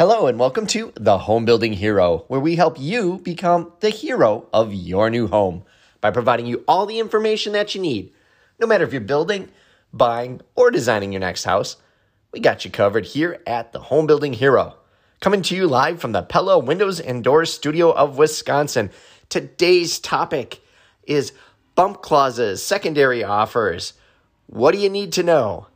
Hello, 0.00 0.26
and 0.26 0.38
welcome 0.38 0.66
to 0.68 0.94
The 0.96 1.18
Home 1.18 1.44
Building 1.44 1.74
Hero, 1.74 2.24
where 2.28 2.40
we 2.40 2.56
help 2.56 2.80
you 2.80 3.18
become 3.18 3.70
the 3.80 3.90
hero 3.90 4.46
of 4.50 4.72
your 4.72 5.10
new 5.10 5.26
home 5.26 5.62
by 6.00 6.10
providing 6.10 6.46
you 6.46 6.64
all 6.66 6.86
the 6.86 6.98
information 6.98 7.52
that 7.52 7.74
you 7.74 7.82
need. 7.82 8.10
No 8.58 8.66
matter 8.66 8.82
if 8.82 8.94
you're 8.94 9.02
building, 9.02 9.50
buying, 9.92 10.40
or 10.54 10.70
designing 10.70 11.12
your 11.12 11.20
next 11.20 11.44
house, 11.44 11.76
we 12.32 12.40
got 12.40 12.64
you 12.64 12.70
covered 12.70 13.04
here 13.04 13.42
at 13.46 13.74
The 13.74 13.78
Home 13.78 14.06
Building 14.06 14.32
Hero. 14.32 14.76
Coming 15.20 15.42
to 15.42 15.54
you 15.54 15.66
live 15.66 16.00
from 16.00 16.12
the 16.12 16.22
Pella 16.22 16.58
Windows 16.58 16.98
and 16.98 17.22
Doors 17.22 17.52
Studio 17.52 17.92
of 17.92 18.16
Wisconsin. 18.16 18.88
Today's 19.28 19.98
topic 19.98 20.62
is 21.02 21.34
bump 21.74 22.00
clauses, 22.00 22.62
secondary 22.62 23.22
offers. 23.22 23.92
What 24.46 24.72
do 24.72 24.78
you 24.78 24.88
need 24.88 25.12
to 25.12 25.22
know? 25.22 25.66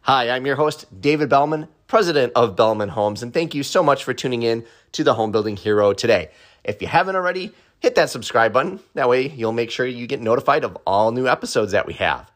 Hi, 0.00 0.28
I'm 0.28 0.44
your 0.44 0.56
host, 0.56 0.86
David 1.00 1.28
Bellman 1.28 1.68
president 1.90 2.32
of 2.36 2.54
Bellman 2.54 2.88
Homes, 2.88 3.20
and 3.20 3.34
thank 3.34 3.52
you 3.52 3.64
so 3.64 3.82
much 3.82 4.04
for 4.04 4.14
tuning 4.14 4.44
in 4.44 4.64
to 4.92 5.02
the 5.02 5.12
Home 5.12 5.32
Building 5.32 5.56
Hero 5.56 5.92
today. 5.92 6.30
If 6.62 6.80
you 6.80 6.86
haven't 6.86 7.16
already, 7.16 7.52
hit 7.80 7.96
that 7.96 8.10
subscribe 8.10 8.52
button. 8.52 8.78
That 8.94 9.08
way, 9.08 9.28
you'll 9.28 9.50
make 9.50 9.72
sure 9.72 9.84
you 9.84 10.06
get 10.06 10.20
notified 10.20 10.62
of 10.62 10.78
all 10.86 11.10
new 11.10 11.26
episodes 11.26 11.72
that 11.72 11.88
we 11.88 11.94
have. 11.94 12.30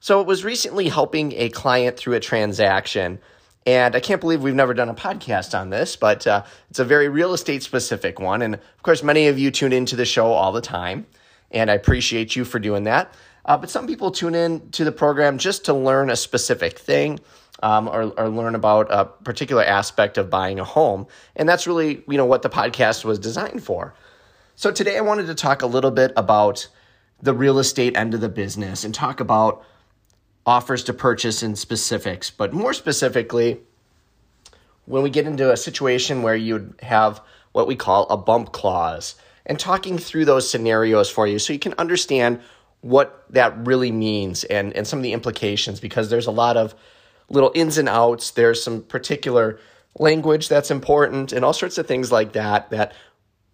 So, 0.00 0.20
it 0.20 0.26
was 0.26 0.42
recently 0.42 0.88
helping 0.88 1.32
a 1.34 1.50
client 1.50 1.96
through 1.96 2.14
a 2.14 2.20
transaction, 2.20 3.20
and 3.64 3.94
I 3.94 4.00
can't 4.00 4.20
believe 4.20 4.42
we've 4.42 4.56
never 4.56 4.74
done 4.74 4.88
a 4.88 4.94
podcast 4.94 5.56
on 5.56 5.70
this, 5.70 5.94
but 5.94 6.26
uh, 6.26 6.42
it's 6.68 6.80
a 6.80 6.84
very 6.84 7.08
real 7.08 7.34
estate 7.34 7.62
specific 7.62 8.18
one. 8.18 8.42
And 8.42 8.56
of 8.56 8.82
course, 8.82 9.04
many 9.04 9.28
of 9.28 9.38
you 9.38 9.52
tune 9.52 9.72
into 9.72 9.94
the 9.94 10.04
show 10.04 10.26
all 10.32 10.50
the 10.50 10.60
time, 10.60 11.06
and 11.52 11.70
I 11.70 11.74
appreciate 11.74 12.34
you 12.34 12.44
for 12.44 12.58
doing 12.58 12.82
that. 12.84 13.14
Uh, 13.44 13.56
but 13.56 13.70
some 13.70 13.86
people 13.86 14.10
tune 14.10 14.34
in 14.34 14.68
to 14.70 14.82
the 14.82 14.90
program 14.90 15.38
just 15.38 15.64
to 15.66 15.74
learn 15.74 16.10
a 16.10 16.16
specific 16.16 16.76
thing 16.76 17.20
um, 17.62 17.88
or, 17.88 18.12
or 18.18 18.28
learn 18.28 18.54
about 18.54 18.88
a 18.90 19.04
particular 19.04 19.64
aspect 19.64 20.18
of 20.18 20.28
buying 20.28 20.58
a 20.58 20.64
home. 20.64 21.06
And 21.36 21.48
that's 21.48 21.66
really, 21.66 22.02
you 22.08 22.16
know, 22.16 22.26
what 22.26 22.42
the 22.42 22.50
podcast 22.50 23.04
was 23.04 23.18
designed 23.18 23.62
for. 23.62 23.94
So 24.56 24.70
today 24.70 24.98
I 24.98 25.00
wanted 25.00 25.26
to 25.28 25.34
talk 25.34 25.62
a 25.62 25.66
little 25.66 25.90
bit 25.90 26.12
about 26.16 26.68
the 27.22 27.32
real 27.32 27.58
estate 27.58 27.96
end 27.96 28.14
of 28.14 28.20
the 28.20 28.28
business 28.28 28.84
and 28.84 28.94
talk 28.94 29.20
about 29.20 29.64
offers 30.44 30.82
to 30.84 30.92
purchase 30.92 31.42
in 31.42 31.54
specifics, 31.54 32.30
but 32.30 32.52
more 32.52 32.72
specifically, 32.72 33.60
when 34.86 35.02
we 35.02 35.10
get 35.10 35.26
into 35.26 35.52
a 35.52 35.56
situation 35.56 36.22
where 36.22 36.34
you'd 36.34 36.74
have 36.82 37.20
what 37.52 37.68
we 37.68 37.76
call 37.76 38.06
a 38.08 38.16
bump 38.16 38.52
clause 38.52 39.14
and 39.46 39.58
talking 39.58 39.98
through 39.98 40.24
those 40.24 40.50
scenarios 40.50 41.08
for 41.08 41.26
you 41.26 41.38
so 41.38 41.52
you 41.52 41.58
can 41.58 41.74
understand 41.78 42.40
what 42.80 43.24
that 43.30 43.56
really 43.66 43.92
means 43.92 44.42
and, 44.44 44.72
and 44.72 44.86
some 44.86 44.98
of 44.98 45.04
the 45.04 45.12
implications 45.12 45.78
because 45.78 46.10
there's 46.10 46.26
a 46.26 46.32
lot 46.32 46.56
of 46.56 46.74
little 47.32 47.50
ins 47.54 47.78
and 47.78 47.88
outs. 47.88 48.30
There's 48.30 48.62
some 48.62 48.82
particular 48.82 49.58
language 49.98 50.48
that's 50.48 50.70
important 50.70 51.32
and 51.32 51.44
all 51.44 51.52
sorts 51.52 51.78
of 51.78 51.86
things 51.86 52.12
like 52.12 52.32
that 52.32 52.70
that 52.70 52.92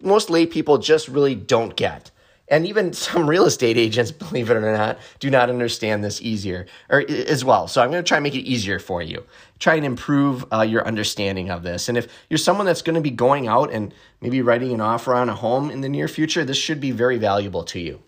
most 0.01 0.29
lay 0.29 0.45
people 0.45 0.77
just 0.77 1.07
really 1.07 1.35
don't 1.35 1.75
get. 1.75 2.11
And 2.47 2.65
even 2.65 2.93
some 2.93 3.29
real 3.29 3.45
estate 3.45 3.77
agents, 3.77 4.11
believe 4.29 4.49
it 4.49 4.57
or 4.57 4.77
not, 4.77 4.99
do 5.19 5.29
not 5.29 5.49
understand 5.49 6.03
this 6.03 6.21
easier 6.21 6.67
or 6.89 7.03
as 7.09 7.45
well. 7.45 7.67
So 7.67 7.81
I'm 7.81 7.91
going 7.91 8.03
to 8.03 8.07
try 8.07 8.17
and 8.17 8.23
make 8.23 8.35
it 8.35 8.41
easier 8.47 8.79
for 8.79 9.01
you. 9.01 9.23
Try 9.59 9.75
and 9.75 9.85
improve 9.85 10.45
uh, 10.53 10.61
your 10.61 10.85
understanding 10.85 11.49
of 11.49 11.63
this. 11.63 11.89
And 11.89 11.97
if 11.97 12.07
you're 12.29 12.37
someone 12.37 12.65
that's 12.65 12.81
going 12.81 12.95
to 12.95 13.01
be 13.01 13.11
going 13.11 13.47
out 13.47 13.71
and 13.71 13.93
maybe 14.21 14.41
writing 14.41 14.73
an 14.73 14.81
offer 14.81 15.13
on 15.13 15.29
a 15.29 15.35
home 15.35 15.69
in 15.71 15.81
the 15.81 15.89
near 15.89 16.07
future, 16.07 16.43
this 16.43 16.57
should 16.57 16.79
be 16.79 16.91
very 16.91 17.17
valuable 17.17 17.63
to 17.65 17.79
you. 17.79 18.01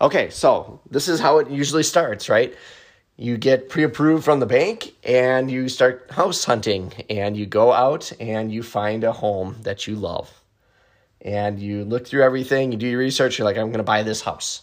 Okay, 0.00 0.30
so 0.30 0.80
this 0.90 1.06
is 1.06 1.20
how 1.20 1.38
it 1.38 1.48
usually 1.48 1.84
starts, 1.84 2.28
right? 2.28 2.56
You 3.16 3.36
get 3.36 3.68
pre-approved 3.68 4.24
from 4.24 4.40
the 4.40 4.46
bank 4.46 4.94
and 5.04 5.50
you 5.50 5.68
start 5.68 6.10
house 6.10 6.44
hunting 6.44 6.92
and 7.10 7.36
you 7.36 7.46
go 7.46 7.72
out 7.72 8.10
and 8.18 8.52
you 8.52 8.62
find 8.62 9.04
a 9.04 9.12
home 9.12 9.56
that 9.62 9.86
you 9.86 9.94
love. 9.94 10.42
And 11.20 11.60
you 11.60 11.84
look 11.84 12.06
through 12.06 12.22
everything 12.22 12.72
you 12.72 12.78
do 12.78 12.88
your 12.88 12.98
research 12.98 13.38
you're 13.38 13.44
like 13.44 13.56
i'm 13.56 13.68
going 13.68 13.78
to 13.78 13.84
buy 13.84 14.02
this 14.02 14.22
house. 14.22 14.62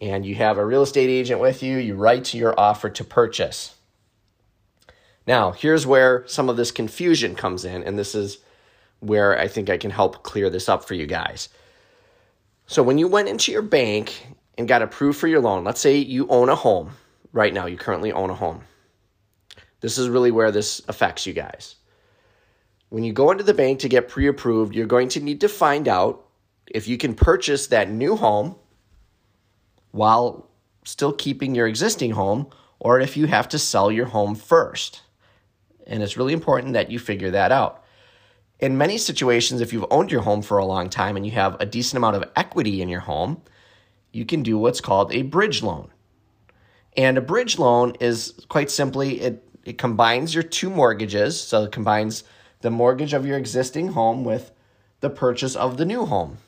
And 0.00 0.24
you 0.24 0.36
have 0.36 0.58
a 0.58 0.64
real 0.64 0.82
estate 0.82 1.10
agent 1.10 1.40
with 1.40 1.62
you 1.62 1.78
you 1.78 1.94
write 1.94 2.32
your 2.32 2.58
offer 2.58 2.88
to 2.90 3.04
purchase. 3.04 3.74
Now 5.26 5.50
here's 5.50 5.86
where 5.86 6.26
some 6.26 6.48
of 6.48 6.56
this 6.56 6.70
confusion 6.70 7.34
comes 7.34 7.64
in 7.64 7.82
and 7.82 7.98
this 7.98 8.14
is 8.14 8.38
where 9.00 9.38
i 9.38 9.46
think 9.46 9.70
i 9.70 9.76
can 9.76 9.92
help 9.92 10.22
clear 10.22 10.48
this 10.48 10.68
up 10.68 10.84
for 10.86 10.94
you 10.94 11.06
guys. 11.06 11.48
So 12.66 12.82
when 12.82 12.98
you 12.98 13.08
went 13.08 13.28
into 13.28 13.50
your 13.50 13.62
bank 13.62 14.26
and 14.56 14.68
got 14.68 14.82
approved 14.82 15.18
for 15.18 15.26
your 15.26 15.40
loan 15.40 15.64
let's 15.64 15.80
say 15.80 15.96
you 15.96 16.28
own 16.28 16.48
a 16.48 16.54
home 16.54 16.92
right 17.32 17.52
now. 17.52 17.66
You 17.66 17.76
currently 17.76 18.12
own 18.12 18.30
a 18.30 18.34
home. 18.34 18.62
This 19.80 19.98
is 19.98 20.08
really 20.08 20.30
where 20.30 20.50
this 20.50 20.82
affects 20.88 21.26
you 21.26 21.32
guys. 21.32 21.76
When 22.88 23.04
you 23.04 23.12
go 23.12 23.30
into 23.30 23.44
the 23.44 23.54
bank 23.54 23.80
to 23.80 23.88
get 23.88 24.08
pre 24.08 24.26
approved, 24.26 24.74
you're 24.74 24.86
going 24.86 25.08
to 25.10 25.20
need 25.20 25.40
to 25.42 25.48
find 25.48 25.86
out 25.88 26.24
if 26.66 26.88
you 26.88 26.96
can 26.96 27.14
purchase 27.14 27.66
that 27.68 27.90
new 27.90 28.16
home 28.16 28.56
while 29.90 30.50
still 30.84 31.12
keeping 31.12 31.54
your 31.54 31.66
existing 31.66 32.12
home 32.12 32.48
or 32.78 33.00
if 33.00 33.16
you 33.16 33.26
have 33.26 33.48
to 33.48 33.58
sell 33.58 33.90
your 33.90 34.06
home 34.06 34.34
first. 34.34 35.02
And 35.86 36.02
it's 36.02 36.16
really 36.16 36.32
important 36.32 36.74
that 36.74 36.90
you 36.90 36.98
figure 36.98 37.30
that 37.30 37.52
out. 37.52 37.84
In 38.60 38.76
many 38.76 38.98
situations, 38.98 39.60
if 39.60 39.72
you've 39.72 39.86
owned 39.90 40.10
your 40.10 40.22
home 40.22 40.42
for 40.42 40.58
a 40.58 40.64
long 40.64 40.90
time 40.90 41.16
and 41.16 41.24
you 41.24 41.32
have 41.32 41.56
a 41.60 41.66
decent 41.66 41.98
amount 41.98 42.16
of 42.16 42.30
equity 42.36 42.82
in 42.82 42.88
your 42.88 43.00
home, 43.00 43.42
you 44.12 44.24
can 44.24 44.42
do 44.42 44.58
what's 44.58 44.80
called 44.80 45.12
a 45.12 45.22
bridge 45.22 45.62
loan. 45.62 45.90
And 46.98 47.16
a 47.16 47.20
bridge 47.20 47.60
loan 47.60 47.94
is 48.00 48.34
quite 48.48 48.72
simply 48.72 49.20
it, 49.20 49.48
it 49.64 49.78
combines 49.78 50.34
your 50.34 50.42
two 50.42 50.68
mortgages. 50.68 51.40
So 51.40 51.62
it 51.62 51.72
combines 51.72 52.24
the 52.60 52.72
mortgage 52.72 53.12
of 53.12 53.24
your 53.24 53.38
existing 53.38 53.92
home 53.92 54.24
with 54.24 54.50
the 54.98 55.08
purchase 55.08 55.54
of 55.54 55.76
the 55.76 55.84
new 55.84 56.06
home. 56.06 56.38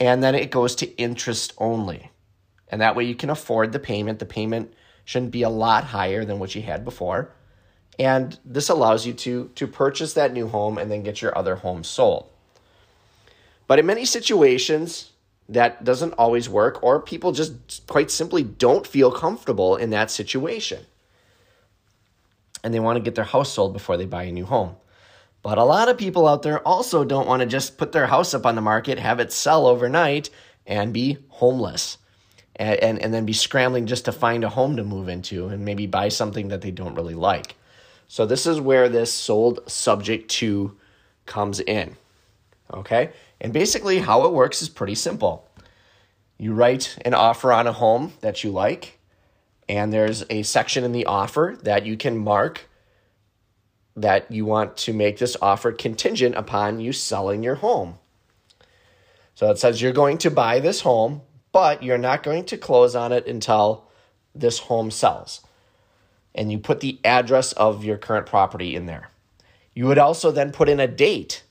And 0.00 0.22
then 0.22 0.34
it 0.34 0.50
goes 0.50 0.74
to 0.76 0.96
interest 0.96 1.52
only. 1.58 2.10
And 2.68 2.80
that 2.80 2.96
way 2.96 3.04
you 3.04 3.14
can 3.14 3.28
afford 3.28 3.72
the 3.72 3.78
payment. 3.78 4.18
The 4.18 4.24
payment 4.24 4.72
shouldn't 5.04 5.30
be 5.30 5.42
a 5.42 5.50
lot 5.50 5.84
higher 5.84 6.24
than 6.24 6.38
what 6.38 6.54
you 6.54 6.62
had 6.62 6.82
before. 6.82 7.34
And 7.98 8.38
this 8.46 8.70
allows 8.70 9.06
you 9.06 9.12
to, 9.12 9.50
to 9.56 9.66
purchase 9.66 10.14
that 10.14 10.32
new 10.32 10.48
home 10.48 10.78
and 10.78 10.90
then 10.90 11.02
get 11.02 11.20
your 11.20 11.36
other 11.36 11.56
home 11.56 11.84
sold. 11.84 12.30
But 13.66 13.78
in 13.78 13.84
many 13.84 14.06
situations, 14.06 15.11
that 15.52 15.84
doesn't 15.84 16.14
always 16.14 16.48
work, 16.48 16.82
or 16.82 17.00
people 17.00 17.32
just 17.32 17.86
quite 17.86 18.10
simply 18.10 18.42
don't 18.42 18.86
feel 18.86 19.10
comfortable 19.10 19.76
in 19.76 19.90
that 19.90 20.10
situation. 20.10 20.84
And 22.64 22.72
they 22.72 22.80
want 22.80 22.96
to 22.96 23.02
get 23.02 23.14
their 23.14 23.24
house 23.24 23.52
sold 23.52 23.72
before 23.72 23.96
they 23.96 24.06
buy 24.06 24.24
a 24.24 24.32
new 24.32 24.46
home. 24.46 24.76
But 25.42 25.58
a 25.58 25.64
lot 25.64 25.88
of 25.88 25.98
people 25.98 26.28
out 26.28 26.42
there 26.42 26.66
also 26.66 27.04
don't 27.04 27.26
want 27.26 27.40
to 27.40 27.46
just 27.46 27.76
put 27.76 27.92
their 27.92 28.06
house 28.06 28.32
up 28.32 28.46
on 28.46 28.54
the 28.54 28.60
market, 28.60 28.98
have 28.98 29.18
it 29.18 29.32
sell 29.32 29.66
overnight, 29.66 30.30
and 30.66 30.92
be 30.92 31.18
homeless. 31.28 31.98
And, 32.54 32.78
and, 32.80 32.98
and 33.00 33.14
then 33.14 33.24
be 33.24 33.32
scrambling 33.32 33.86
just 33.86 34.04
to 34.04 34.12
find 34.12 34.44
a 34.44 34.48
home 34.48 34.76
to 34.76 34.84
move 34.84 35.08
into 35.08 35.48
and 35.48 35.64
maybe 35.64 35.86
buy 35.86 36.08
something 36.10 36.48
that 36.48 36.60
they 36.60 36.70
don't 36.70 36.94
really 36.94 37.14
like. 37.14 37.56
So, 38.08 38.26
this 38.26 38.46
is 38.46 38.60
where 38.60 38.90
this 38.90 39.10
sold 39.12 39.60
subject 39.66 40.30
to 40.32 40.76
comes 41.24 41.60
in. 41.60 41.96
Okay? 42.72 43.10
And 43.42 43.52
basically, 43.52 43.98
how 43.98 44.24
it 44.24 44.32
works 44.32 44.62
is 44.62 44.68
pretty 44.68 44.94
simple. 44.94 45.50
You 46.38 46.54
write 46.54 46.96
an 47.04 47.12
offer 47.12 47.52
on 47.52 47.66
a 47.66 47.72
home 47.72 48.12
that 48.20 48.44
you 48.44 48.50
like, 48.50 49.00
and 49.68 49.92
there's 49.92 50.24
a 50.30 50.44
section 50.44 50.84
in 50.84 50.92
the 50.92 51.06
offer 51.06 51.58
that 51.64 51.84
you 51.84 51.96
can 51.96 52.16
mark 52.16 52.68
that 53.96 54.30
you 54.30 54.44
want 54.44 54.76
to 54.78 54.92
make 54.92 55.18
this 55.18 55.36
offer 55.42 55.72
contingent 55.72 56.36
upon 56.36 56.80
you 56.80 56.92
selling 56.92 57.42
your 57.42 57.56
home. 57.56 57.98
So 59.34 59.50
it 59.50 59.58
says 59.58 59.82
you're 59.82 59.92
going 59.92 60.18
to 60.18 60.30
buy 60.30 60.60
this 60.60 60.80
home, 60.82 61.22
but 61.50 61.82
you're 61.82 61.98
not 61.98 62.22
going 62.22 62.44
to 62.46 62.56
close 62.56 62.94
on 62.94 63.12
it 63.12 63.26
until 63.26 63.88
this 64.34 64.60
home 64.60 64.90
sells. 64.90 65.44
And 66.34 66.50
you 66.50 66.58
put 66.58 66.80
the 66.80 67.00
address 67.04 67.52
of 67.54 67.84
your 67.84 67.98
current 67.98 68.26
property 68.26 68.76
in 68.76 68.86
there. 68.86 69.10
You 69.74 69.86
would 69.86 69.98
also 69.98 70.30
then 70.30 70.52
put 70.52 70.68
in 70.68 70.80
a 70.80 70.86
date 70.86 71.42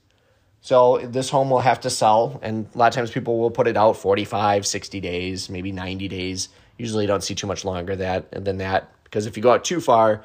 so 0.61 0.99
this 0.99 1.29
home 1.29 1.49
will 1.49 1.59
have 1.59 1.81
to 1.81 1.89
sell, 1.89 2.39
and 2.43 2.67
a 2.73 2.77
lot 2.77 2.87
of 2.87 2.93
times 2.93 3.11
people 3.11 3.39
will 3.39 3.51
put 3.51 3.67
it 3.67 3.75
out 3.75 3.97
45, 3.97 4.65
60 4.65 4.99
days, 4.99 5.49
maybe 5.49 5.71
90 5.71 6.07
days. 6.07 6.49
Usually, 6.77 7.07
don't 7.07 7.23
see 7.23 7.35
too 7.35 7.47
much 7.47 7.65
longer 7.65 7.95
that 7.95 8.31
than 8.31 8.57
that 8.57 8.91
because 9.03 9.25
if 9.25 9.35
you 9.35 9.43
go 9.43 9.51
out 9.51 9.65
too 9.65 9.81
far, 9.81 10.23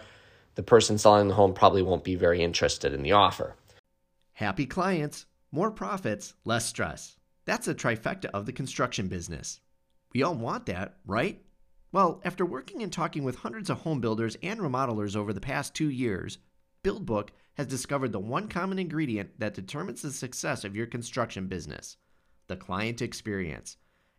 the 0.55 0.63
person 0.63 0.97
selling 0.97 1.29
the 1.29 1.35
home 1.35 1.55
probably 1.55 1.83
won't 1.83 2.05
be 2.05 2.15
very 2.15 2.43
interested 2.43 2.93
in 2.95 3.03
the 3.03 3.13
offer. 3.13 3.57
Happy 4.35 4.67
clients, 4.67 5.27
more 5.51 5.71
profits, 5.71 6.35
less 6.45 6.67
stress. 6.67 7.17
That's 7.47 7.69
a 7.69 7.75
trifecta 7.75 8.27
of 8.27 8.47
the 8.47 8.53
construction 8.53 9.09
business. 9.09 9.61
We 10.13 10.23
all 10.23 10.35
want 10.35 10.67
that, 10.67 10.97
right? 11.07 11.43
Well, 11.93 12.21
after 12.25 12.45
working 12.45 12.83
and 12.83 12.93
talking 12.93 13.25
with 13.25 13.37
hundreds 13.37 13.71
of 13.71 13.81
home 13.81 14.01
builders 14.01 14.37
and 14.43 14.61
remodelers 14.61 15.17
over 15.17 15.33
the 15.33 15.41
past 15.41 15.75
two 15.75 15.91
years, 15.91 16.39
BuildBook 16.85 17.31
has 17.57 17.67
discovered 17.67 18.13
the 18.13 18.21
one 18.21 18.49
common 18.49 18.79
ingredient 18.79 19.31
that 19.39 19.55
determines 19.55 20.03
the 20.03 20.13
success 20.13 20.65
of 20.65 20.77
your 20.77 20.87
construction 20.87 21.47
business 21.47 21.97
the 22.49 22.57
client 22.57 23.03
experience. 23.03 23.77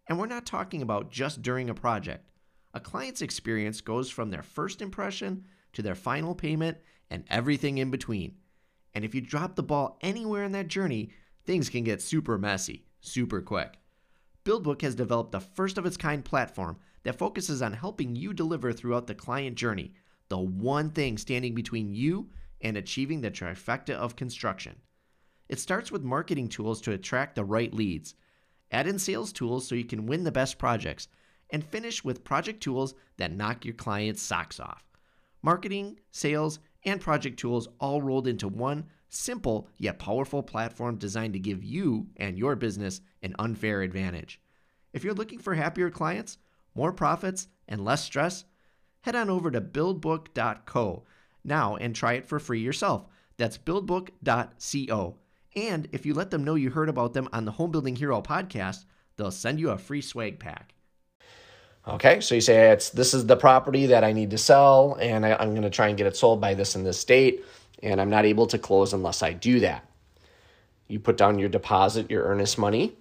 And 0.07 0.19
we're 0.19 0.25
not 0.25 0.45
talking 0.45 0.81
about 0.81 1.09
just 1.09 1.41
during 1.41 1.69
a 1.69 1.73
project. 1.73 2.29
A 2.73 2.79
client's 2.79 3.21
experience 3.21 3.79
goes 3.79 4.09
from 4.09 4.29
their 4.29 4.43
first 4.43 4.81
impression 4.81 5.45
to 5.71 5.81
their 5.81 5.95
final 5.95 6.35
payment 6.35 6.77
and 7.09 7.23
everything 7.29 7.77
in 7.77 7.89
between. 7.89 8.35
And 8.93 9.05
if 9.05 9.15
you 9.15 9.21
drop 9.21 9.55
the 9.55 9.63
ball 9.63 9.97
anywhere 10.01 10.43
in 10.43 10.51
that 10.53 10.67
journey, 10.67 11.11
things 11.45 11.69
can 11.69 11.85
get 11.85 12.01
super 12.01 12.37
messy, 12.37 12.85
super 12.99 13.41
quick. 13.41 13.79
BuildBook 14.43 14.81
has 14.81 14.95
developed 14.95 15.31
the 15.31 15.39
first 15.39 15.77
of 15.77 15.85
its 15.85 15.97
kind 15.97 16.25
platform 16.25 16.77
that 17.03 17.17
focuses 17.17 17.61
on 17.61 17.73
helping 17.73 18.15
you 18.15 18.33
deliver 18.33 18.73
throughout 18.73 19.07
the 19.07 19.15
client 19.15 19.55
journey, 19.55 19.93
the 20.29 20.37
one 20.37 20.89
thing 20.89 21.17
standing 21.17 21.55
between 21.55 21.93
you 21.93 22.29
and 22.61 22.77
achieving 22.77 23.21
the 23.21 23.31
trifecta 23.31 23.93
of 23.93 24.15
construction. 24.15 24.75
It 25.49 25.59
starts 25.59 25.91
with 25.91 26.03
marketing 26.03 26.49
tools 26.49 26.81
to 26.81 26.91
attract 26.91 27.35
the 27.35 27.45
right 27.45 27.73
leads, 27.73 28.15
add 28.71 28.87
in 28.87 28.99
sales 28.99 29.31
tools 29.31 29.67
so 29.67 29.75
you 29.75 29.85
can 29.85 30.05
win 30.05 30.23
the 30.23 30.31
best 30.31 30.57
projects, 30.57 31.07
and 31.49 31.63
finish 31.63 32.03
with 32.03 32.23
project 32.23 32.61
tools 32.61 32.93
that 33.17 33.31
knock 33.31 33.63
your 33.63 33.73
clients' 33.73 34.21
socks 34.21 34.59
off. 34.59 34.83
Marketing, 35.41 35.99
sales, 36.11 36.59
and 36.83 36.99
project 36.99 37.39
tools 37.39 37.67
all 37.79 38.01
rolled 38.01 38.27
into 38.27 38.47
one 38.47 38.85
simple 39.09 39.69
yet 39.77 39.99
powerful 39.99 40.43
platform 40.43 40.97
designed 40.97 41.33
to 41.33 41.39
give 41.39 41.63
you 41.63 42.07
and 42.17 42.37
your 42.37 42.55
business 42.55 42.99
an 43.21 43.33
unfair 43.39 43.81
advantage. 43.81 44.41
If 44.91 45.03
you're 45.03 45.13
looking 45.13 45.39
for 45.39 45.53
happier 45.53 45.89
clients, 45.89 46.37
more 46.75 46.91
profits, 46.91 47.47
and 47.67 47.83
less 47.83 48.03
stress, 48.03 48.43
head 49.01 49.15
on 49.15 49.29
over 49.29 49.49
to 49.51 49.61
buildbook.co 49.61 51.05
now 51.43 51.75
and 51.75 51.95
try 51.95 52.13
it 52.13 52.27
for 52.27 52.39
free 52.39 52.59
yourself. 52.59 53.05
That's 53.37 53.57
buildbook.co. 53.57 55.15
And 55.55 55.87
if 55.91 56.05
you 56.05 56.13
let 56.13 56.29
them 56.31 56.43
know 56.43 56.55
you 56.55 56.69
heard 56.69 56.89
about 56.89 57.13
them 57.13 57.29
on 57.33 57.45
the 57.45 57.51
Home 57.51 57.71
Building 57.71 57.95
Hero 57.95 58.21
podcast, 58.21 58.85
they'll 59.15 59.31
send 59.31 59.59
you 59.59 59.71
a 59.71 59.77
free 59.77 60.01
swag 60.01 60.39
pack. 60.39 60.73
Okay, 61.87 62.19
so 62.19 62.35
you 62.35 62.41
say 62.41 62.71
it's 62.71 62.89
this 62.89 63.13
is 63.13 63.25
the 63.25 63.37
property 63.37 63.87
that 63.87 64.03
I 64.03 64.11
need 64.11 64.31
to 64.31 64.37
sell, 64.37 64.97
and 64.99 65.25
I, 65.25 65.35
I'm 65.35 65.51
going 65.51 65.61
to 65.61 65.69
try 65.69 65.87
and 65.87 65.97
get 65.97 66.05
it 66.05 66.17
sold 66.17 66.41
by 66.41 66.53
this 66.53 66.75
and 66.75 66.85
this 66.85 67.03
date, 67.05 67.45
and 67.81 68.01
I'm 68.01 68.09
not 68.09 68.25
able 68.25 68.45
to 68.47 68.59
close 68.59 68.91
unless 68.91 69.23
I 69.23 69.31
do 69.31 69.61
that. 69.61 69.85
You 70.89 70.99
put 70.99 71.15
down 71.15 71.39
your 71.39 71.47
deposit, 71.47 72.11
your 72.11 72.23
earnest 72.25 72.57
money, 72.57 72.97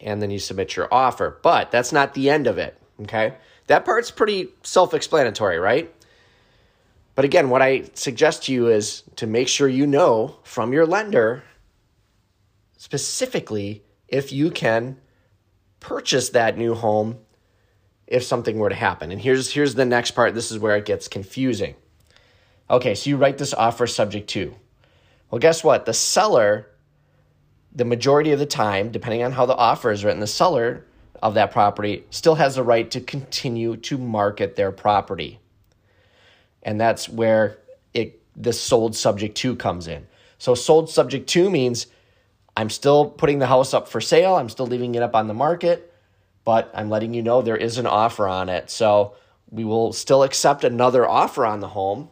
and 0.00 0.20
then 0.20 0.32
you 0.32 0.40
submit 0.40 0.74
your 0.74 0.92
offer. 0.92 1.38
But 1.42 1.70
that's 1.70 1.92
not 1.92 2.14
the 2.14 2.28
end 2.28 2.48
of 2.48 2.58
it. 2.58 2.76
Okay, 3.02 3.34
that 3.68 3.84
part's 3.84 4.10
pretty 4.10 4.48
self-explanatory, 4.64 5.58
right? 5.58 5.93
But 7.14 7.24
again, 7.24 7.50
what 7.50 7.62
I 7.62 7.84
suggest 7.94 8.44
to 8.44 8.52
you 8.52 8.68
is 8.68 9.04
to 9.16 9.26
make 9.26 9.48
sure 9.48 9.68
you 9.68 9.86
know 9.86 10.38
from 10.42 10.72
your 10.72 10.86
lender 10.86 11.44
specifically 12.76 13.84
if 14.08 14.32
you 14.32 14.50
can 14.50 14.98
purchase 15.80 16.30
that 16.30 16.58
new 16.58 16.74
home 16.74 17.18
if 18.06 18.22
something 18.22 18.58
were 18.58 18.68
to 18.68 18.74
happen. 18.74 19.10
And 19.12 19.20
here's 19.20 19.52
here's 19.52 19.74
the 19.74 19.84
next 19.84 20.12
part. 20.12 20.34
This 20.34 20.50
is 20.50 20.58
where 20.58 20.76
it 20.76 20.84
gets 20.84 21.08
confusing. 21.08 21.74
Okay, 22.68 22.94
so 22.94 23.10
you 23.10 23.16
write 23.16 23.38
this 23.38 23.54
offer 23.54 23.86
subject 23.86 24.28
to. 24.30 24.54
Well, 25.30 25.38
guess 25.38 25.62
what? 25.62 25.86
The 25.86 25.94
seller 25.94 26.68
the 27.74 27.84
majority 27.84 28.30
of 28.30 28.38
the 28.38 28.46
time, 28.46 28.92
depending 28.92 29.22
on 29.24 29.32
how 29.32 29.46
the 29.46 29.56
offer 29.56 29.90
is 29.90 30.04
written, 30.04 30.20
the 30.20 30.26
seller 30.26 30.84
of 31.22 31.34
that 31.34 31.50
property 31.50 32.04
still 32.10 32.36
has 32.36 32.54
the 32.54 32.62
right 32.62 32.90
to 32.90 33.00
continue 33.00 33.76
to 33.76 33.98
market 33.98 34.54
their 34.54 34.70
property. 34.70 35.40
And 36.64 36.80
that's 36.80 37.08
where 37.08 37.58
it 37.92 38.20
the 38.36 38.52
sold 38.52 38.96
subject 38.96 39.36
to 39.38 39.54
comes 39.56 39.86
in. 39.86 40.06
So 40.38 40.54
sold 40.54 40.90
subject 40.90 41.28
to 41.30 41.50
means 41.50 41.86
I'm 42.56 42.70
still 42.70 43.06
putting 43.06 43.38
the 43.38 43.46
house 43.46 43.74
up 43.74 43.88
for 43.88 44.00
sale, 44.00 44.34
I'm 44.34 44.48
still 44.48 44.66
leaving 44.66 44.94
it 44.94 45.02
up 45.02 45.14
on 45.14 45.28
the 45.28 45.34
market 45.34 45.90
but 46.44 46.70
I'm 46.74 46.90
letting 46.90 47.14
you 47.14 47.22
know 47.22 47.42
there 47.42 47.56
is 47.56 47.78
an 47.78 47.86
offer 47.86 48.28
on 48.28 48.48
it. 48.48 48.70
So 48.70 49.14
we 49.50 49.64
will 49.64 49.92
still 49.92 50.22
accept 50.22 50.62
another 50.62 51.08
offer 51.08 51.46
on 51.46 51.60
the 51.60 51.68
home. 51.68 52.10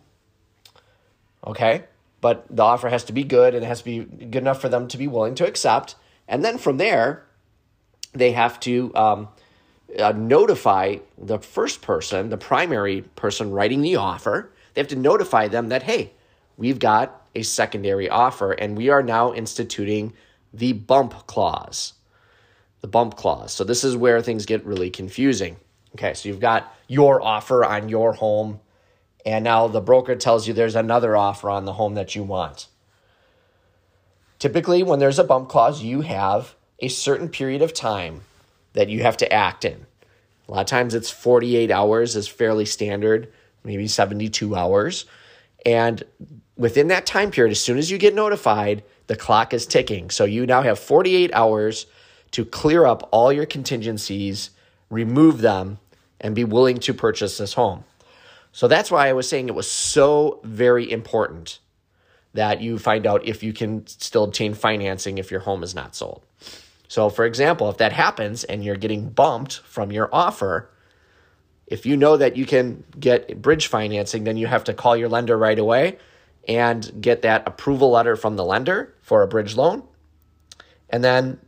Okay? 1.46 1.84
But 2.20 2.46
the 2.48 2.62
offer 2.62 2.88
has 2.88 3.04
to 3.04 3.12
be 3.12 3.24
good 3.24 3.54
and 3.54 3.64
it 3.64 3.66
has 3.66 3.80
to 3.80 3.84
be 3.84 4.04
good 4.04 4.42
enough 4.42 4.60
for 4.60 4.68
them 4.68 4.88
to 4.88 4.96
be 4.96 5.06
willing 5.06 5.34
to 5.36 5.46
accept. 5.46 5.96
And 6.26 6.44
then 6.44 6.56
from 6.56 6.78
there, 6.78 7.26
they 8.12 8.32
have 8.32 8.58
to 8.60 8.94
um, 8.94 9.28
uh, 9.98 10.12
notify 10.12 10.96
the 11.18 11.38
first 11.38 11.82
person, 11.82 12.28
the 12.28 12.36
primary 12.36 13.02
person 13.02 13.50
writing 13.50 13.82
the 13.82 13.96
offer. 13.96 14.50
They 14.74 14.80
have 14.80 14.88
to 14.88 14.96
notify 14.96 15.48
them 15.48 15.68
that, 15.68 15.82
hey, 15.82 16.12
we've 16.56 16.78
got 16.78 17.26
a 17.34 17.42
secondary 17.42 18.08
offer 18.08 18.52
and 18.52 18.76
we 18.76 18.88
are 18.88 19.02
now 19.02 19.32
instituting 19.32 20.12
the 20.52 20.72
bump 20.72 21.26
clause 21.26 21.94
the 22.82 22.88
bump 22.88 23.16
clause. 23.16 23.54
So 23.54 23.64
this 23.64 23.84
is 23.84 23.96
where 23.96 24.20
things 24.20 24.44
get 24.44 24.66
really 24.66 24.90
confusing. 24.90 25.56
Okay, 25.94 26.14
so 26.14 26.28
you've 26.28 26.40
got 26.40 26.74
your 26.88 27.22
offer 27.22 27.64
on 27.64 27.88
your 27.88 28.12
home, 28.12 28.60
and 29.24 29.44
now 29.44 29.68
the 29.68 29.80
broker 29.80 30.16
tells 30.16 30.46
you 30.46 30.52
there's 30.52 30.74
another 30.74 31.16
offer 31.16 31.48
on 31.48 31.64
the 31.64 31.74
home 31.74 31.94
that 31.94 32.14
you 32.14 32.22
want. 32.22 32.66
Typically, 34.38 34.82
when 34.82 34.98
there's 34.98 35.18
a 35.18 35.24
bump 35.24 35.48
clause, 35.48 35.82
you 35.82 36.00
have 36.00 36.56
a 36.80 36.88
certain 36.88 37.28
period 37.28 37.62
of 37.62 37.72
time 37.72 38.22
that 38.72 38.88
you 38.88 39.02
have 39.02 39.16
to 39.18 39.32
act 39.32 39.64
in. 39.64 39.86
A 40.48 40.52
lot 40.52 40.60
of 40.60 40.66
times 40.66 40.94
it's 40.94 41.10
48 41.10 41.70
hours 41.70 42.16
is 42.16 42.28
fairly 42.28 42.64
standard, 42.64 43.32
maybe 43.64 43.86
72 43.86 44.54
hours. 44.54 45.06
And 45.64 46.02
within 46.56 46.88
that 46.88 47.06
time 47.06 47.30
period, 47.30 47.52
as 47.52 47.60
soon 47.60 47.78
as 47.78 47.90
you 47.90 47.98
get 47.98 48.14
notified, 48.14 48.82
the 49.06 49.16
clock 49.16 49.54
is 49.54 49.66
ticking. 49.66 50.10
So 50.10 50.24
you 50.24 50.46
now 50.46 50.62
have 50.62 50.78
48 50.78 51.32
hours 51.32 51.86
to 52.32 52.44
clear 52.44 52.86
up 52.86 53.08
all 53.12 53.32
your 53.32 53.46
contingencies, 53.46 54.50
remove 54.90 55.40
them, 55.40 55.78
and 56.20 56.34
be 56.34 56.44
willing 56.44 56.78
to 56.78 56.94
purchase 56.94 57.38
this 57.38 57.54
home. 57.54 57.84
So 58.52 58.68
that's 58.68 58.90
why 58.90 59.08
I 59.08 59.12
was 59.12 59.28
saying 59.28 59.48
it 59.48 59.54
was 59.54 59.70
so 59.70 60.40
very 60.44 60.90
important 60.90 61.58
that 62.34 62.60
you 62.60 62.78
find 62.78 63.06
out 63.06 63.26
if 63.26 63.42
you 63.42 63.52
can 63.52 63.86
still 63.86 64.24
obtain 64.24 64.54
financing 64.54 65.18
if 65.18 65.30
your 65.30 65.40
home 65.40 65.62
is 65.62 65.74
not 65.74 65.94
sold. 65.94 66.22
So, 66.92 67.08
for 67.08 67.24
example, 67.24 67.70
if 67.70 67.78
that 67.78 67.94
happens 67.94 68.44
and 68.44 68.62
you're 68.62 68.76
getting 68.76 69.08
bumped 69.08 69.60
from 69.60 69.92
your 69.92 70.10
offer, 70.14 70.68
if 71.66 71.86
you 71.86 71.96
know 71.96 72.18
that 72.18 72.36
you 72.36 72.44
can 72.44 72.84
get 73.00 73.40
bridge 73.40 73.68
financing, 73.68 74.24
then 74.24 74.36
you 74.36 74.46
have 74.46 74.64
to 74.64 74.74
call 74.74 74.94
your 74.94 75.08
lender 75.08 75.38
right 75.38 75.58
away 75.58 75.96
and 76.46 77.00
get 77.00 77.22
that 77.22 77.48
approval 77.48 77.92
letter 77.92 78.14
from 78.14 78.36
the 78.36 78.44
lender 78.44 78.94
for 79.00 79.22
a 79.22 79.26
bridge 79.26 79.56
loan. 79.56 79.84
And 80.90 81.02
then 81.02 81.40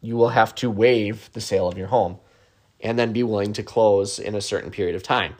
you 0.00 0.16
will 0.16 0.30
have 0.30 0.54
to 0.54 0.70
waive 0.70 1.28
the 1.34 1.42
sale 1.42 1.68
of 1.68 1.76
your 1.76 1.88
home 1.88 2.18
and 2.80 2.98
then 2.98 3.12
be 3.12 3.22
willing 3.22 3.52
to 3.52 3.62
close 3.62 4.18
in 4.18 4.34
a 4.34 4.40
certain 4.40 4.70
period 4.70 4.96
of 4.96 5.02
time. 5.02 5.34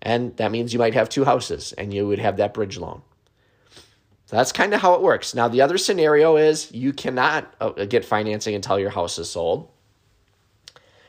And 0.00 0.34
that 0.38 0.50
means 0.50 0.72
you 0.72 0.78
might 0.78 0.94
have 0.94 1.10
two 1.10 1.26
houses 1.26 1.74
and 1.74 1.92
you 1.92 2.08
would 2.08 2.18
have 2.18 2.38
that 2.38 2.54
bridge 2.54 2.78
loan. 2.78 3.02
That's 4.34 4.50
kind 4.50 4.74
of 4.74 4.80
how 4.80 4.94
it 4.94 5.00
works. 5.00 5.32
Now, 5.32 5.46
the 5.46 5.60
other 5.60 5.78
scenario 5.78 6.36
is 6.36 6.72
you 6.72 6.92
cannot 6.92 7.54
uh, 7.60 7.70
get 7.84 8.04
financing 8.04 8.56
until 8.56 8.80
your 8.80 8.90
house 8.90 9.16
is 9.16 9.30
sold. 9.30 9.70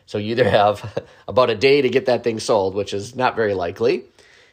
So 0.05 0.19
you 0.19 0.31
either 0.31 0.47
have 0.47 1.03
about 1.27 1.49
a 1.49 1.55
day 1.55 1.81
to 1.81 1.89
get 1.89 2.05
that 2.05 2.23
thing 2.23 2.39
sold, 2.39 2.75
which 2.75 2.93
is 2.93 3.15
not 3.15 3.35
very 3.35 3.55
likely. 3.55 4.03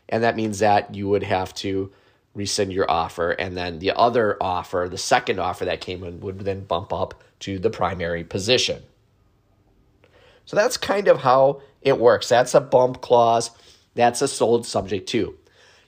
And 0.08 0.24
that 0.24 0.36
means 0.36 0.60
that 0.60 0.94
you 0.94 1.06
would 1.08 1.22
have 1.22 1.52
to 1.56 1.92
rescind 2.34 2.72
your 2.72 2.90
offer. 2.90 3.32
And 3.32 3.54
then 3.54 3.78
the 3.78 3.90
other 3.92 4.42
offer, 4.42 4.88
the 4.90 4.96
second 4.96 5.38
offer 5.38 5.66
that 5.66 5.82
came 5.82 6.02
in, 6.02 6.20
would 6.20 6.40
then 6.40 6.64
bump 6.64 6.94
up 6.94 7.22
to 7.40 7.58
the 7.58 7.68
primary 7.68 8.24
position. 8.24 8.82
So 10.46 10.56
that's 10.56 10.78
kind 10.78 11.08
of 11.08 11.20
how 11.20 11.60
it 11.82 11.98
works. 11.98 12.30
That's 12.30 12.54
a 12.54 12.60
bump 12.60 13.02
clause. 13.02 13.50
That's 13.94 14.22
a 14.22 14.28
sold 14.28 14.64
subject 14.64 15.10
to. 15.10 15.36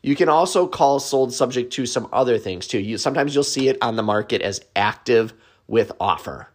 You 0.04 0.14
can 0.14 0.28
also 0.28 0.66
call 0.66 1.00
sold 1.00 1.32
subject 1.32 1.72
to 1.72 1.86
some 1.86 2.10
other 2.12 2.36
things 2.36 2.66
too. 2.66 2.78
You 2.78 2.98
sometimes 2.98 3.34
you'll 3.34 3.42
see 3.42 3.68
it 3.68 3.78
on 3.80 3.96
the 3.96 4.02
market 4.02 4.42
as 4.42 4.60
active 4.76 5.32
with 5.66 5.92
offer. 5.98 6.48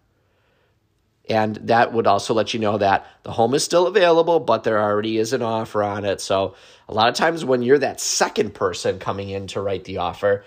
And 1.27 1.55
that 1.55 1.91
would 1.91 2.05
also 2.05 2.35
let 2.35 2.53
you 2.53 2.59
know 2.59 2.77
that 2.77 3.07
the 3.23 3.31
home 3.31 3.55
is 3.55 3.63
still 3.63 3.87
available, 3.87 4.39
but 4.39 4.63
there 4.63 4.79
already 4.79 5.17
is 5.17 5.33
an 5.33 5.41
offer 5.41 5.81
on 5.81 6.05
it. 6.05 6.21
So, 6.21 6.53
a 6.87 6.93
lot 6.93 7.09
of 7.09 7.15
times 7.15 7.43
when 7.43 7.63
you're 7.63 7.79
that 7.79 7.99
second 7.99 8.53
person 8.53 8.99
coming 8.99 9.29
in 9.29 9.47
to 9.47 9.61
write 9.61 9.83
the 9.85 9.97
offer, 9.97 10.45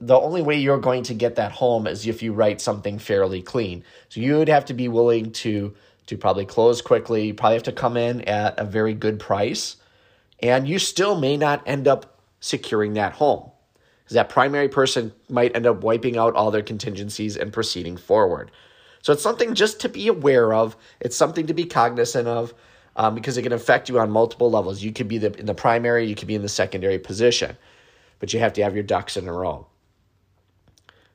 the 0.00 0.18
only 0.18 0.42
way 0.42 0.56
you're 0.58 0.80
going 0.80 1.04
to 1.04 1.14
get 1.14 1.36
that 1.36 1.52
home 1.52 1.86
is 1.86 2.08
if 2.08 2.24
you 2.24 2.32
write 2.32 2.60
something 2.60 2.98
fairly 2.98 3.40
clean. 3.40 3.84
So 4.08 4.20
you 4.20 4.36
would 4.38 4.48
have 4.48 4.64
to 4.64 4.74
be 4.74 4.88
willing 4.88 5.30
to 5.32 5.74
to 6.06 6.18
probably 6.18 6.44
close 6.44 6.82
quickly. 6.82 7.28
You 7.28 7.34
probably 7.34 7.54
have 7.54 7.62
to 7.64 7.72
come 7.72 7.96
in 7.96 8.22
at 8.22 8.58
a 8.58 8.64
very 8.64 8.94
good 8.94 9.20
price, 9.20 9.76
and 10.40 10.66
you 10.66 10.80
still 10.80 11.20
may 11.20 11.36
not 11.36 11.62
end 11.66 11.86
up 11.86 12.15
securing 12.40 12.94
that 12.94 13.14
home 13.14 13.50
that 14.14 14.28
primary 14.28 14.68
person 14.68 15.12
might 15.28 15.54
end 15.56 15.66
up 15.66 15.82
wiping 15.82 16.16
out 16.16 16.34
all 16.34 16.50
their 16.50 16.62
contingencies 16.62 17.36
and 17.36 17.52
proceeding 17.52 17.96
forward. 17.96 18.50
So 19.02 19.12
it's 19.12 19.22
something 19.22 19.54
just 19.54 19.80
to 19.80 19.88
be 19.88 20.08
aware 20.08 20.52
of. 20.52 20.76
It's 21.00 21.16
something 21.16 21.46
to 21.46 21.54
be 21.54 21.64
cognizant 21.64 22.28
of. 22.28 22.54
Um, 22.98 23.14
because 23.14 23.36
it 23.36 23.42
can 23.42 23.52
affect 23.52 23.90
you 23.90 23.98
on 23.98 24.10
multiple 24.10 24.50
levels. 24.50 24.82
You 24.82 24.90
could 24.90 25.06
be 25.06 25.18
the, 25.18 25.38
in 25.38 25.44
the 25.44 25.52
primary, 25.52 26.06
you 26.06 26.14
could 26.14 26.28
be 26.28 26.34
in 26.34 26.40
the 26.40 26.48
secondary 26.48 26.98
position, 26.98 27.54
but 28.20 28.32
you 28.32 28.40
have 28.40 28.54
to 28.54 28.62
have 28.62 28.74
your 28.74 28.84
ducks 28.84 29.18
in 29.18 29.28
a 29.28 29.32
row. 29.34 29.66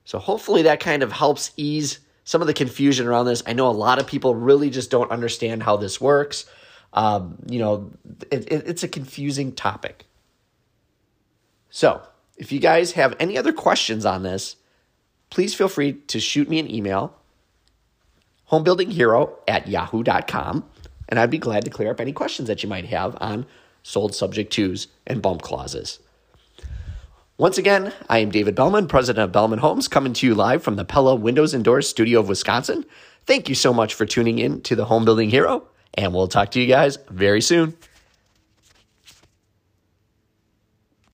So 0.06 0.20
hopefully 0.20 0.62
that 0.62 0.80
kind 0.80 1.02
of 1.02 1.12
helps 1.12 1.50
ease 1.58 1.98
some 2.24 2.40
of 2.40 2.46
the 2.46 2.54
confusion 2.54 3.08
around 3.08 3.26
this. 3.26 3.42
I 3.48 3.54
know 3.54 3.68
a 3.68 3.72
lot 3.72 3.98
of 3.98 4.06
people 4.06 4.36
really 4.36 4.70
just 4.70 4.92
don't 4.92 5.10
understand 5.10 5.64
how 5.64 5.76
this 5.76 6.00
works. 6.00 6.46
Um, 6.94 7.40
you 7.50 7.58
know, 7.58 7.90
it, 8.30 8.52
it, 8.52 8.68
it's 8.68 8.84
a 8.84 8.88
confusing 8.88 9.52
topic. 9.52 10.06
So, 11.72 12.02
if 12.38 12.52
you 12.52 12.60
guys 12.60 12.92
have 12.94 13.16
any 13.18 13.38
other 13.38 13.54
questions 13.54 14.06
on 14.06 14.24
this, 14.24 14.58
please 15.30 15.56
feel 15.56 15.70
free 15.70 15.94
to 15.94 16.20
shoot 16.20 16.50
me 16.50 16.60
an 16.60 16.70
email, 16.70 17.16
homebuildinghero 18.52 19.34
at 19.48 19.68
yahoo.com, 19.68 20.66
and 21.08 21.20
I'd 21.20 21.30
be 21.30 21.38
glad 21.38 21.64
to 21.66 21.72
clear 21.72 21.90
up 21.90 22.02
any 22.02 22.12
questions 22.12 22.50
that 22.50 22.62
you 22.62 22.70
might 22.70 22.86
have 22.86 23.18
on 23.22 23.46
sold 23.84 24.14
subject 24.14 24.52
twos 24.52 24.88
and 25.08 25.22
bump 25.22 25.42
clauses. 25.42 26.00
Once 27.38 27.58
again, 27.58 27.94
I 28.10 28.20
am 28.20 28.30
David 28.30 28.54
Bellman, 28.54 28.88
president 28.88 29.24
of 29.24 29.32
Bellman 29.32 29.60
Homes, 29.60 29.88
coming 29.88 30.14
to 30.14 30.28
you 30.28 30.36
live 30.36 30.62
from 30.62 30.76
the 30.76 30.86
Pella 30.86 31.16
Windows 31.16 31.54
and 31.54 31.64
Doors 31.64 31.88
studio 31.88 32.20
of 32.20 32.28
Wisconsin. 32.28 32.86
Thank 33.26 33.50
you 33.50 33.56
so 33.56 33.74
much 33.74 33.94
for 33.94 34.06
tuning 34.06 34.40
in 34.40 34.62
to 34.64 34.76
the 34.76 34.86
Home 34.86 35.06
Building 35.06 35.30
Hero, 35.30 35.68
and 35.94 36.14
we'll 36.14 36.28
talk 36.28 36.52
to 36.52 36.62
you 36.62 36.68
guys 36.68 37.00
very 37.10 37.42
soon. 37.42 37.78